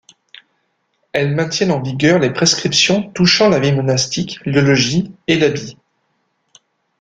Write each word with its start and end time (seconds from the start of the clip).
Elles 1.13 1.35
maintiennent 1.35 1.69
en 1.71 1.79
vigueur 1.79 2.17
les 2.17 2.31
prescriptions 2.33 3.11
touchant 3.11 3.49
la 3.49 3.59
vie 3.59 3.71
monastique, 3.71 4.39
le 4.47 4.59
logis 4.59 5.13
et 5.27 5.37
l’habit. 5.37 5.77